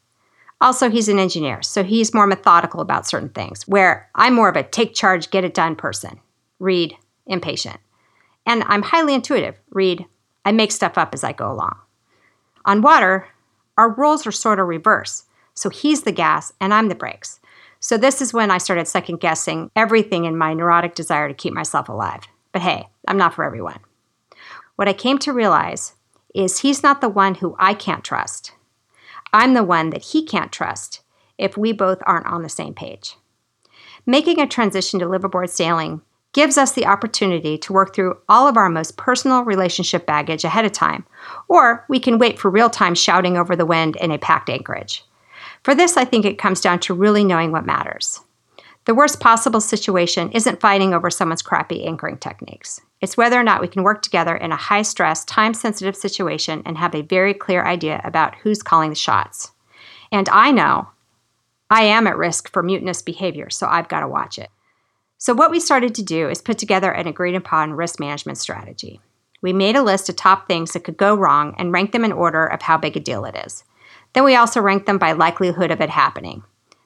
Also, 0.61 0.89
he's 0.89 1.09
an 1.09 1.19
engineer, 1.19 1.63
so 1.63 1.83
he's 1.83 2.15
more 2.15 2.27
methodical 2.27 2.81
about 2.81 3.07
certain 3.07 3.29
things, 3.29 3.67
where 3.69 4.09
I'm 4.15 4.35
more 4.35 4.49
of 4.49 4.57
a 4.57 4.63
take 4.63 4.95
charge, 4.95 5.31
get 5.31 5.45
it 5.45 5.53
done 5.53 5.77
person. 5.77 6.21
Read, 6.59 6.97
impatient. 7.27 7.81
And 8.47 8.63
I'm 8.67 8.83
highly 8.83 9.15
intuitive. 9.15 9.61
Read, 9.71 10.07
I 10.45 10.53
make 10.53 10.73
stuff 10.73 10.97
up 10.97 11.13
as 11.13 11.25
I 11.25 11.33
go 11.33 11.51
along. 11.51 11.77
On 12.65 12.83
water, 12.83 13.29
our 13.77 13.91
roles 13.91 14.27
are 14.27 14.33
sort 14.33 14.59
of 14.59 14.69
reverse. 14.69 15.25
So 15.55 15.71
he's 15.71 16.03
the 16.03 16.13
gas 16.13 16.53
and 16.61 16.73
I'm 16.73 16.89
the 16.89 16.95
brakes. 16.95 17.41
So 17.81 17.99
this 17.99 18.23
is 18.23 18.33
when 18.33 18.51
I 18.51 18.59
started 18.59 18.89
second 18.89 19.21
guessing 19.21 19.71
everything 19.77 20.25
in 20.25 20.39
my 20.39 20.55
neurotic 20.55 20.95
desire 20.95 21.29
to 21.29 21.35
keep 21.35 21.53
myself 21.53 21.89
alive. 21.89 22.23
But 22.53 22.63
hey, 22.63 22.89
I'm 23.07 23.19
not 23.19 23.35
for 23.35 23.45
everyone. 23.45 23.81
What 24.76 24.88
I 24.88 24.93
came 24.93 25.19
to 25.19 25.33
realize 25.33 25.95
is 26.35 26.61
he's 26.61 26.83
not 26.83 27.00
the 27.00 27.09
one 27.09 27.37
who 27.37 27.54
I 27.59 27.75
can't 27.75 28.02
trust. 28.02 28.52
I'm 29.33 29.54
the 29.54 29.64
one 29.64 29.90
that 29.90 30.02
he 30.02 30.25
can't 30.25 30.50
trust 30.50 31.02
if 31.38 31.57
we 31.57 31.73
both 31.73 31.99
aren't 32.07 32.26
on 32.26 32.43
the 32.43 32.49
same 32.49 32.75
page. 32.75 33.16
Making 34.07 34.40
a 34.40 34.47
transition 34.47 35.00
to 35.00 35.07
liveaboard 35.07 35.49
sailing 35.49 36.02
gives 36.33 36.59
us 36.59 36.73
the 36.73 36.87
opportunity 36.87 37.57
to 37.57 37.73
work 37.73 37.95
through 37.95 38.19
all 38.28 38.49
of 38.49 38.57
our 38.57 38.69
most 38.69 38.97
personal 38.97 39.45
relationship 39.45 40.04
baggage 40.07 40.45
ahead 40.45 40.64
of 40.64 40.73
time, 40.73 41.07
or 41.49 41.85
we 41.88 42.00
can 42.00 42.19
wait 42.19 42.38
for 42.38 42.50
real 42.50 42.69
time 42.69 42.95
shouting 42.95 43.37
over 43.37 43.54
the 43.54 43.64
wind 43.64 43.97
in 43.97 44.11
a 44.11 44.19
packed 44.19 44.50
anchorage. 44.50 45.04
For 45.62 45.75
this, 45.75 45.97
I 45.97 46.04
think 46.04 46.25
it 46.25 46.38
comes 46.38 46.61
down 46.61 46.81
to 46.81 46.95
really 46.95 47.25
knowing 47.25 47.52
what 47.52 47.64
matters. 47.64 48.21
The 48.85 48.95
worst 48.95 49.21
possible 49.21 49.61
situation 49.61 50.31
isn't 50.33 50.61
fighting 50.61 50.93
over 50.93 51.09
someone's 51.09 51.40
crappy 51.40 51.87
anchoring 51.87 52.19
techniques. 52.19 52.81
It's 53.05 53.19
whether 53.19 53.39
or 53.39 53.43
not 53.43 53.61
we 53.61 53.69
can 53.69 53.83
work 53.83 54.01
together 54.01 54.35
in 54.35 54.51
a 54.51 54.57
high 54.57 54.81
stress, 54.81 55.27
time 55.27 55.53
sensitive 55.53 55.95
situation 55.95 56.63
and 56.65 56.79
have 56.79 56.95
a 56.95 57.03
very 57.03 57.35
clear 57.35 57.63
idea 57.63 58.01
about 58.03 58.35
who's 58.37 58.63
calling 58.63 58.89
the 58.89 58.97
shots. 58.97 59.53
And 60.11 60.27
I 60.31 60.51
know 60.51 60.89
I 61.69 61.83
am 61.83 62.07
at 62.07 62.17
risk 62.17 62.51
for 62.51 62.63
mutinous 62.63 63.03
behavior, 63.03 63.51
so 63.51 63.67
I've 63.67 63.91
got 63.91 64.01
to 64.01 64.09
watch 64.09 64.39
it. 64.39 64.49
So, 65.19 65.35
what 65.35 65.51
we 65.51 65.61
started 65.61 65.95
to 65.97 66.03
do 66.03 66.31
is 66.31 66.41
put 66.41 66.57
together 66.57 66.91
an 66.93 67.07
agreed 67.07 67.35
upon 67.35 67.75
risk 67.75 68.01
management 68.01 68.39
strategy. 68.39 69.03
We 69.43 69.53
made 69.53 69.77
a 69.77 69.83
list 69.83 70.09
of 70.09 70.17
top 70.17 70.49
things 70.49 70.73
that 70.73 70.85
could 70.85 70.97
go 70.97 71.15
wrong 71.15 71.55
and 71.59 71.73
ranked 71.73 71.93
them 71.93 72.07
in 72.07 72.13
order 72.13 72.47
of 72.47 72.63
how 72.63 72.79
big 72.79 72.97
a 72.97 73.01
deal 73.01 73.27
it 73.27 73.37
is. 73.37 73.65
Then 74.15 74.25
we 74.25 74.35
also 74.35 74.63
ranked 74.63 74.87
them 74.87 74.97
by 74.97 75.13
likelihood 75.13 75.71
of 75.71 75.83
it 75.83 75.91
happening. 75.91 76.43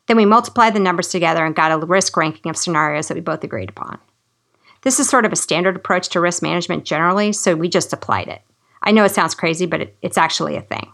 Then 0.09 0.17
we 0.17 0.27
multiplied 0.27 0.75
the 0.75 0.81
numbers 0.81 1.11
together 1.11 1.47
and 1.47 1.55
got 1.55 1.71
a 1.71 1.79
risk 1.87 2.17
ranking 2.17 2.51
of 2.51 2.57
scenarios 2.57 3.07
that 3.07 3.15
we 3.15 3.21
both 3.21 3.45
agreed 3.45 3.71
upon. 3.71 4.01
This 4.83 5.01
is 5.01 5.09
sort 5.09 5.25
of 5.25 5.33
a 5.33 5.37
standard 5.37 5.77
approach 5.77 6.09
to 6.11 6.21
risk 6.21 6.43
management 6.43 6.85
generally, 6.85 7.33
so 7.33 7.55
we 7.55 7.69
just 7.69 7.93
applied 7.93 8.29
it. 8.29 8.43
I 8.83 8.93
know 8.93 9.05
it 9.05 9.11
sounds 9.11 9.35
crazy, 9.35 9.67
but 9.67 9.81
it, 9.81 9.97
it's 10.03 10.19
actually 10.19 10.57
a 10.57 10.63
thing. 10.63 10.93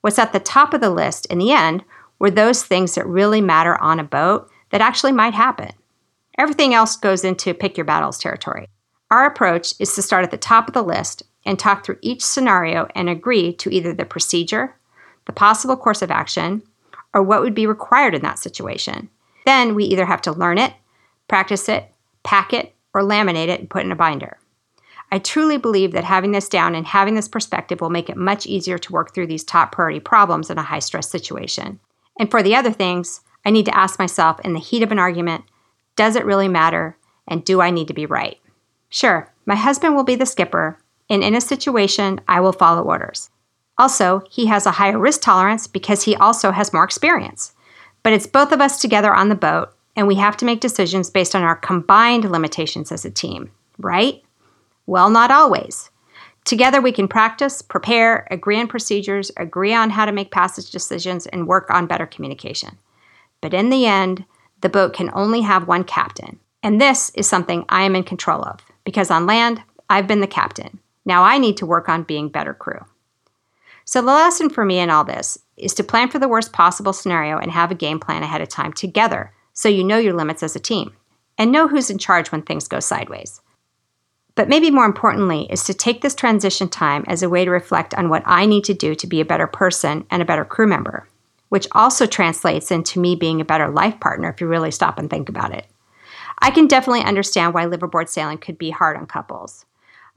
What's 0.00 0.18
at 0.18 0.32
the 0.32 0.40
top 0.40 0.74
of 0.74 0.80
the 0.80 0.90
list 0.90 1.26
in 1.26 1.38
the 1.38 1.52
end 1.52 1.84
were 2.18 2.30
those 2.30 2.62
things 2.62 2.94
that 2.94 3.06
really 3.06 3.40
matter 3.40 3.80
on 3.80 4.00
a 4.00 4.04
boat 4.04 4.50
that 4.70 4.80
actually 4.80 5.12
might 5.12 5.34
happen. 5.34 5.70
Everything 6.38 6.74
else 6.74 6.96
goes 6.96 7.24
into 7.24 7.54
pick 7.54 7.76
your 7.76 7.84
battles 7.84 8.18
territory. 8.18 8.66
Our 9.10 9.26
approach 9.26 9.74
is 9.78 9.94
to 9.94 10.02
start 10.02 10.24
at 10.24 10.30
the 10.30 10.38
top 10.38 10.66
of 10.66 10.74
the 10.74 10.82
list 10.82 11.22
and 11.44 11.58
talk 11.58 11.84
through 11.84 11.98
each 12.00 12.24
scenario 12.24 12.88
and 12.94 13.08
agree 13.08 13.52
to 13.54 13.70
either 13.70 13.92
the 13.92 14.04
procedure, 14.04 14.74
the 15.26 15.32
possible 15.32 15.76
course 15.76 16.02
of 16.02 16.10
action, 16.10 16.62
or 17.14 17.22
what 17.22 17.42
would 17.42 17.54
be 17.54 17.66
required 17.66 18.14
in 18.14 18.22
that 18.22 18.38
situation. 18.38 19.08
Then 19.44 19.74
we 19.74 19.84
either 19.84 20.06
have 20.06 20.22
to 20.22 20.32
learn 20.32 20.58
it, 20.58 20.72
practice 21.28 21.68
it, 21.68 21.92
pack 22.22 22.52
it, 22.52 22.74
or 22.94 23.02
laminate 23.02 23.48
it 23.48 23.60
and 23.60 23.70
put 23.70 23.84
in 23.84 23.92
a 23.92 23.96
binder. 23.96 24.38
I 25.10 25.18
truly 25.18 25.58
believe 25.58 25.92
that 25.92 26.04
having 26.04 26.32
this 26.32 26.48
down 26.48 26.74
and 26.74 26.86
having 26.86 27.14
this 27.14 27.28
perspective 27.28 27.80
will 27.80 27.90
make 27.90 28.08
it 28.08 28.16
much 28.16 28.46
easier 28.46 28.78
to 28.78 28.92
work 28.92 29.12
through 29.12 29.26
these 29.26 29.44
top 29.44 29.72
priority 29.72 30.00
problems 30.00 30.48
in 30.48 30.56
a 30.56 30.62
high 30.62 30.78
stress 30.78 31.10
situation. 31.10 31.80
And 32.18 32.30
for 32.30 32.42
the 32.42 32.56
other 32.56 32.72
things, 32.72 33.20
I 33.44 33.50
need 33.50 33.66
to 33.66 33.76
ask 33.76 33.98
myself 33.98 34.40
in 34.40 34.54
the 34.54 34.60
heat 34.60 34.82
of 34.82 34.92
an 34.92 34.98
argument 34.98 35.44
does 35.94 36.16
it 36.16 36.24
really 36.24 36.48
matter? 36.48 36.96
And 37.28 37.44
do 37.44 37.60
I 37.60 37.70
need 37.70 37.88
to 37.88 37.94
be 37.94 38.06
right? 38.06 38.38
Sure, 38.88 39.30
my 39.44 39.54
husband 39.54 39.94
will 39.94 40.04
be 40.04 40.14
the 40.14 40.24
skipper, 40.24 40.78
and 41.10 41.22
in 41.22 41.34
a 41.34 41.40
situation, 41.40 42.20
I 42.26 42.40
will 42.40 42.52
follow 42.52 42.82
orders. 42.82 43.28
Also, 43.76 44.22
he 44.30 44.46
has 44.46 44.64
a 44.64 44.72
higher 44.72 44.98
risk 44.98 45.20
tolerance 45.20 45.66
because 45.66 46.04
he 46.04 46.16
also 46.16 46.50
has 46.50 46.72
more 46.72 46.84
experience. 46.84 47.52
But 48.02 48.12
it's 48.12 48.26
both 48.26 48.52
of 48.52 48.60
us 48.60 48.80
together 48.80 49.14
on 49.14 49.28
the 49.28 49.34
boat, 49.34 49.74
and 49.96 50.06
we 50.06 50.14
have 50.16 50.36
to 50.38 50.44
make 50.44 50.60
decisions 50.60 51.10
based 51.10 51.34
on 51.34 51.42
our 51.42 51.56
combined 51.56 52.30
limitations 52.30 52.90
as 52.90 53.04
a 53.04 53.10
team, 53.10 53.50
right? 53.78 54.22
Well, 54.86 55.10
not 55.10 55.30
always. 55.30 55.90
Together, 56.44 56.80
we 56.80 56.92
can 56.92 57.06
practice, 57.06 57.62
prepare, 57.62 58.26
agree 58.30 58.58
on 58.58 58.66
procedures, 58.66 59.30
agree 59.36 59.72
on 59.72 59.90
how 59.90 60.04
to 60.04 60.12
make 60.12 60.32
passage 60.32 60.70
decisions, 60.70 61.26
and 61.26 61.46
work 61.46 61.70
on 61.70 61.86
better 61.86 62.06
communication. 62.06 62.78
But 63.40 63.54
in 63.54 63.70
the 63.70 63.86
end, 63.86 64.24
the 64.60 64.68
boat 64.68 64.92
can 64.92 65.10
only 65.14 65.42
have 65.42 65.68
one 65.68 65.84
captain. 65.84 66.40
And 66.62 66.80
this 66.80 67.10
is 67.10 67.28
something 67.28 67.64
I 67.68 67.82
am 67.82 67.94
in 67.94 68.04
control 68.04 68.42
of 68.42 68.60
because 68.84 69.10
on 69.10 69.26
land, 69.26 69.62
I've 69.88 70.08
been 70.08 70.20
the 70.20 70.26
captain. 70.26 70.80
Now 71.04 71.22
I 71.22 71.38
need 71.38 71.56
to 71.58 71.66
work 71.66 71.88
on 71.88 72.04
being 72.04 72.28
better 72.28 72.54
crew. 72.54 72.80
So, 73.84 74.00
the 74.00 74.06
lesson 74.06 74.48
for 74.48 74.64
me 74.64 74.78
in 74.78 74.90
all 74.90 75.04
this 75.04 75.38
is 75.56 75.74
to 75.74 75.84
plan 75.84 76.08
for 76.08 76.20
the 76.20 76.28
worst 76.28 76.52
possible 76.52 76.92
scenario 76.92 77.38
and 77.38 77.50
have 77.50 77.70
a 77.70 77.76
game 77.76 77.98
plan 77.98 78.22
ahead 78.22 78.40
of 78.40 78.48
time 78.48 78.72
together 78.72 79.32
so 79.52 79.68
you 79.68 79.84
know 79.84 79.98
your 79.98 80.14
limits 80.14 80.42
as 80.42 80.56
a 80.56 80.60
team 80.60 80.94
and 81.38 81.52
know 81.52 81.68
who's 81.68 81.90
in 81.90 81.98
charge 81.98 82.30
when 82.30 82.42
things 82.42 82.68
go 82.68 82.80
sideways. 82.80 83.40
But 84.34 84.48
maybe 84.48 84.70
more 84.70 84.86
importantly, 84.86 85.46
is 85.50 85.64
to 85.64 85.74
take 85.74 86.00
this 86.00 86.14
transition 86.14 86.68
time 86.68 87.04
as 87.06 87.22
a 87.22 87.28
way 87.28 87.44
to 87.44 87.50
reflect 87.50 87.94
on 87.94 88.08
what 88.08 88.22
I 88.24 88.46
need 88.46 88.64
to 88.64 88.74
do 88.74 88.94
to 88.94 89.06
be 89.06 89.20
a 89.20 89.26
better 89.26 89.46
person 89.46 90.06
and 90.10 90.22
a 90.22 90.26
better 90.26 90.44
crew 90.44 90.66
member 90.66 91.06
which 91.52 91.68
also 91.72 92.06
translates 92.06 92.70
into 92.70 92.98
me 92.98 93.14
being 93.14 93.38
a 93.38 93.44
better 93.44 93.68
life 93.68 94.00
partner 94.00 94.30
if 94.30 94.40
you 94.40 94.46
really 94.46 94.70
stop 94.70 94.98
and 94.98 95.10
think 95.10 95.28
about 95.28 95.52
it. 95.52 95.66
I 96.38 96.50
can 96.50 96.66
definitely 96.66 97.02
understand 97.02 97.52
why 97.52 97.66
liveaboard 97.66 98.08
sailing 98.08 98.38
could 98.38 98.56
be 98.56 98.70
hard 98.70 98.96
on 98.96 99.04
couples. 99.04 99.66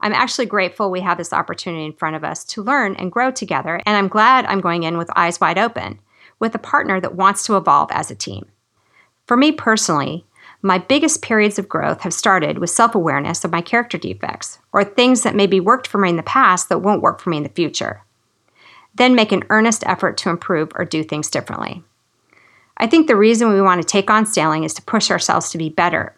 I'm 0.00 0.14
actually 0.14 0.46
grateful 0.46 0.90
we 0.90 1.02
have 1.02 1.18
this 1.18 1.34
opportunity 1.34 1.84
in 1.84 1.92
front 1.92 2.16
of 2.16 2.24
us 2.24 2.42
to 2.46 2.62
learn 2.62 2.96
and 2.96 3.12
grow 3.12 3.30
together, 3.30 3.82
and 3.84 3.98
I'm 3.98 4.08
glad 4.08 4.46
I'm 4.46 4.62
going 4.62 4.84
in 4.84 4.96
with 4.96 5.10
eyes 5.14 5.38
wide 5.38 5.58
open, 5.58 6.00
with 6.38 6.54
a 6.54 6.58
partner 6.58 7.02
that 7.02 7.16
wants 7.16 7.44
to 7.44 7.58
evolve 7.58 7.90
as 7.92 8.10
a 8.10 8.14
team. 8.14 8.46
For 9.26 9.36
me 9.36 9.52
personally, 9.52 10.24
my 10.62 10.78
biggest 10.78 11.22
periods 11.22 11.58
of 11.58 11.68
growth 11.68 12.00
have 12.02 12.14
started 12.14 12.58
with 12.58 12.70
self 12.70 12.94
awareness 12.94 13.44
of 13.44 13.52
my 13.52 13.60
character 13.60 13.98
defects, 13.98 14.58
or 14.72 14.84
things 14.84 15.22
that 15.22 15.34
maybe 15.34 15.60
worked 15.60 15.86
for 15.86 15.98
me 15.98 16.10
in 16.10 16.16
the 16.16 16.22
past 16.22 16.68
that 16.68 16.78
won't 16.78 17.02
work 17.02 17.20
for 17.20 17.30
me 17.30 17.36
in 17.36 17.42
the 17.42 17.48
future 17.50 18.02
then 18.96 19.14
make 19.14 19.32
an 19.32 19.44
earnest 19.50 19.84
effort 19.86 20.16
to 20.16 20.30
improve 20.30 20.70
or 20.74 20.84
do 20.84 21.04
things 21.04 21.30
differently. 21.30 21.82
I 22.78 22.86
think 22.86 23.06
the 23.06 23.16
reason 23.16 23.52
we 23.52 23.62
want 23.62 23.80
to 23.80 23.86
take 23.86 24.10
on 24.10 24.26
sailing 24.26 24.64
is 24.64 24.74
to 24.74 24.82
push 24.82 25.10
ourselves 25.10 25.50
to 25.50 25.58
be 25.58 25.68
better. 25.68 26.14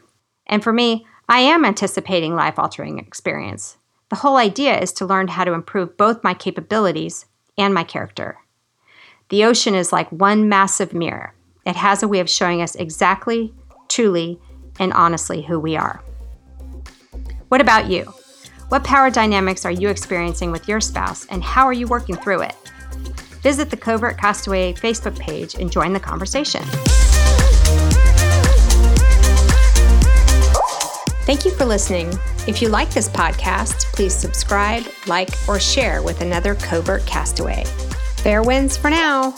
And 0.46 0.62
for 0.62 0.72
me, 0.72 1.06
I 1.28 1.40
am 1.40 1.64
anticipating 1.64 2.34
life 2.34 2.58
altering 2.58 2.98
experience. 2.98 3.76
The 4.08 4.16
whole 4.16 4.36
idea 4.36 4.80
is 4.80 4.92
to 4.94 5.06
learn 5.06 5.28
how 5.28 5.44
to 5.44 5.52
improve 5.52 5.96
both 5.96 6.24
my 6.24 6.34
capabilities 6.34 7.26
and 7.56 7.74
my 7.74 7.84
character. 7.84 8.38
The 9.28 9.44
ocean 9.44 9.74
is 9.74 9.92
like 9.92 10.10
one 10.10 10.48
massive 10.48 10.94
mirror. 10.94 11.34
It 11.68 11.76
has 11.76 12.02
a 12.02 12.08
way 12.08 12.20
of 12.20 12.30
showing 12.30 12.62
us 12.62 12.74
exactly, 12.76 13.52
truly, 13.88 14.40
and 14.80 14.90
honestly 14.94 15.42
who 15.42 15.60
we 15.60 15.76
are. 15.76 16.02
What 17.48 17.60
about 17.60 17.90
you? 17.90 18.04
What 18.70 18.84
power 18.84 19.10
dynamics 19.10 19.66
are 19.66 19.70
you 19.70 19.90
experiencing 19.90 20.50
with 20.50 20.66
your 20.66 20.80
spouse, 20.80 21.26
and 21.26 21.44
how 21.44 21.66
are 21.66 21.74
you 21.74 21.86
working 21.86 22.16
through 22.16 22.40
it? 22.40 22.54
Visit 23.42 23.68
the 23.68 23.76
Covert 23.76 24.16
Castaway 24.16 24.72
Facebook 24.72 25.18
page 25.18 25.56
and 25.56 25.70
join 25.70 25.92
the 25.92 26.00
conversation. 26.00 26.62
Thank 31.26 31.44
you 31.44 31.50
for 31.50 31.66
listening. 31.66 32.18
If 32.46 32.62
you 32.62 32.70
like 32.70 32.88
this 32.94 33.10
podcast, 33.10 33.84
please 33.92 34.14
subscribe, 34.14 34.84
like, 35.06 35.28
or 35.46 35.60
share 35.60 36.02
with 36.02 36.22
another 36.22 36.54
Covert 36.54 37.04
Castaway. 37.04 37.64
Fair 38.16 38.42
winds 38.42 38.78
for 38.78 38.88
now. 38.88 39.34